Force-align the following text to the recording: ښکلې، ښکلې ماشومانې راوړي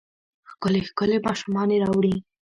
ښکلې، 0.49 0.79
ښکلې 0.89 1.17
ماشومانې 1.27 1.77
راوړي 1.83 2.15